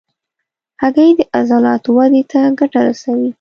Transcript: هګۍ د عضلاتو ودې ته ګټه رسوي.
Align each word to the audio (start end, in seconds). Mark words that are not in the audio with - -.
هګۍ 0.81 1.09
د 1.17 1.19
عضلاتو 1.35 1.89
ودې 1.95 2.21
ته 2.31 2.39
ګټه 2.59 2.79
رسوي. 2.87 3.29